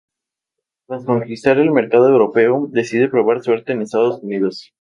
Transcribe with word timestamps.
Tras 0.87 1.05
conquistar 1.05 1.59
el 1.59 1.69
mercado 1.69 2.07
europeo, 2.09 2.67
decide 2.71 3.07
probar 3.07 3.43
suerte 3.43 3.73
en 3.73 3.83
Estados 3.83 4.19
Unidos. 4.23 4.73